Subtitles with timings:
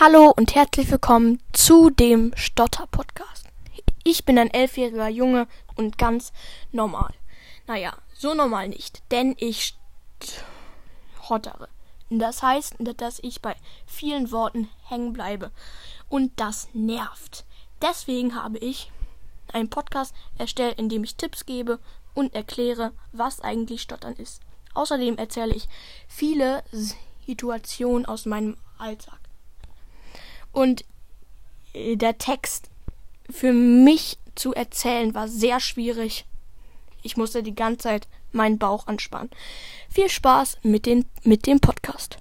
[0.00, 3.46] Hallo und herzlich willkommen zu dem Stotter-Podcast.
[4.02, 6.32] Ich bin ein elfjähriger Junge und ganz
[6.72, 7.14] normal.
[7.68, 9.76] Naja, so normal nicht, denn ich
[11.22, 11.68] stottere.
[12.10, 13.54] Das heißt, dass ich bei
[13.86, 15.52] vielen Worten hängen bleibe.
[16.08, 17.44] Und das nervt.
[17.80, 18.90] Deswegen habe ich
[19.52, 21.78] einen Podcast erstellt, in dem ich Tipps gebe
[22.14, 24.42] und erkläre, was eigentlich Stottern ist.
[24.74, 25.68] Außerdem erzähle ich
[26.08, 26.64] viele
[27.26, 29.23] Situationen aus meinem Alltag.
[30.54, 30.84] Und
[31.74, 32.70] äh, der Text
[33.28, 36.24] für mich zu erzählen war sehr schwierig.
[37.02, 39.30] Ich musste die ganze Zeit meinen Bauch anspannen.
[39.90, 42.12] Viel Spaß mit, den, mit dem Podcast.